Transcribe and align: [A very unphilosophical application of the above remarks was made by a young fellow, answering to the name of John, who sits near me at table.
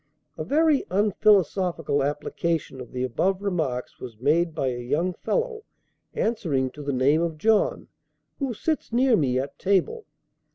[A 0.35 0.43
very 0.43 0.81
unphilosophical 0.89 2.01
application 2.01 2.81
of 2.81 2.91
the 2.91 3.03
above 3.03 3.43
remarks 3.43 3.99
was 3.99 4.17
made 4.19 4.55
by 4.55 4.69
a 4.69 4.79
young 4.79 5.13
fellow, 5.13 5.63
answering 6.15 6.71
to 6.71 6.81
the 6.81 6.91
name 6.91 7.21
of 7.21 7.37
John, 7.37 7.87
who 8.39 8.51
sits 8.51 8.91
near 8.91 9.15
me 9.15 9.37
at 9.37 9.59
table. 9.59 10.05